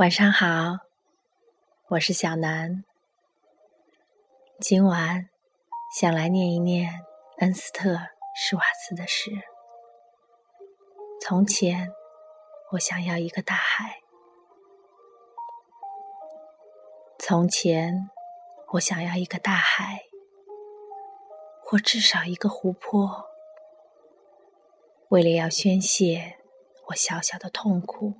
[0.00, 0.78] 晚上好，
[1.88, 2.84] 我是小南。
[4.58, 5.28] 今晚
[5.94, 7.04] 想来念一念
[7.40, 7.90] 恩斯特·
[8.34, 9.30] 施瓦茨的诗。
[11.20, 11.92] 从前，
[12.70, 14.00] 我想要一个大海。
[17.18, 18.08] 从前，
[18.68, 20.04] 我想要一个大海，
[21.62, 23.26] 或至少一个湖泊，
[25.10, 26.38] 为了要宣泄
[26.86, 28.14] 我小小的痛苦。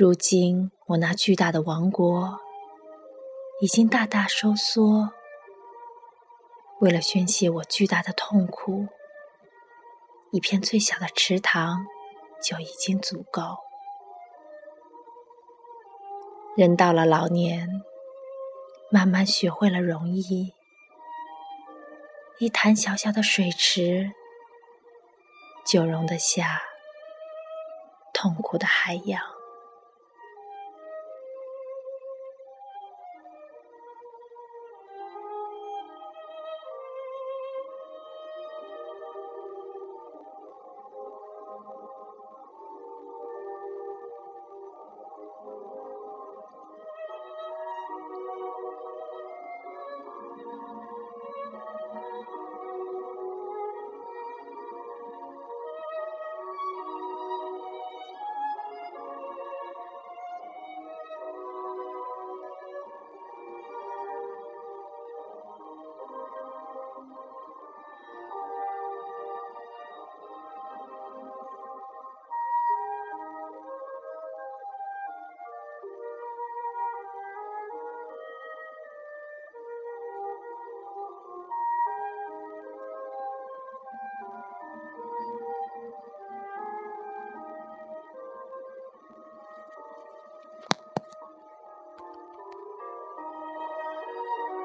[0.00, 2.40] 如今，我那巨大的王国
[3.60, 5.12] 已经大大收缩。
[6.78, 8.88] 为了宣泄我巨大的痛苦，
[10.32, 11.84] 一片最小的池塘
[12.42, 13.42] 就已经足够。
[16.56, 17.68] 人到了老年，
[18.90, 20.54] 慢慢学会了容易，
[22.38, 24.12] 一潭小小的水池
[25.66, 26.62] 就容得下
[28.14, 29.39] 痛苦的海洋。